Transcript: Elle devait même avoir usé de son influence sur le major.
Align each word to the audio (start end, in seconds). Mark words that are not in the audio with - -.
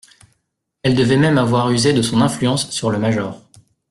Elle 0.81 0.95
devait 0.95 1.15
même 1.15 1.37
avoir 1.37 1.69
usé 1.69 1.93
de 1.93 2.01
son 2.01 2.21
influence 2.21 2.71
sur 2.71 2.89
le 2.89 2.97
major. 2.97 3.39